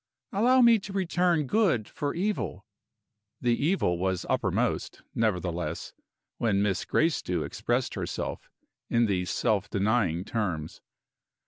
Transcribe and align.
"Allow 0.31 0.61
me 0.61 0.79
to 0.79 0.93
return 0.93 1.45
good 1.45 1.87
for 1.87 2.15
evil." 2.15 2.65
(The 3.39 3.53
evil 3.55 3.99
was 3.99 4.25
uppermost, 4.27 5.03
nevertheless, 5.13 5.93
when 6.39 6.63
Miss 6.63 6.85
Gracedieu 6.85 7.43
expressed 7.43 7.93
herself 7.93 8.49
in 8.89 9.05
these 9.05 9.29
self 9.29 9.69
denying 9.69 10.25
terms.) 10.25 10.81